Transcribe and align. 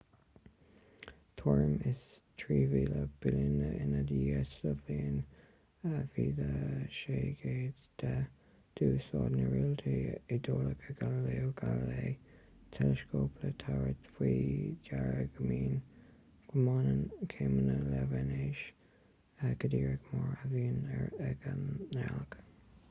tuairim 1.39 1.73
is 1.89 1.97
trí 2.43 2.55
mhíle 2.69 3.01
bliain 3.25 3.57
ina 3.81 3.99
dhiaidh 4.11 4.47
sa 4.53 4.71
bhliain 4.85 5.17
1610 5.89 8.23
d'úsáid 8.79 9.19
an 9.25 9.35
réalteolaí 9.49 10.15
iodálach 10.37 10.87
galileo 11.01 11.51
galilei 11.61 12.13
teileascóp 12.77 13.37
le 13.43 13.51
tabhairt 13.65 14.09
faoi 14.15 14.39
deara 14.89 15.27
go 15.35 15.51
mbaineann 15.61 17.05
céimeanna 17.35 17.77
le 17.93 18.01
véineas 18.15 18.65
go 19.65 19.71
díreach 19.75 20.09
mar 20.15 20.33
a 20.37 20.39
bhíonn 20.55 20.89
ag 21.29 21.47
an 21.53 21.61
ngealach 21.93 22.35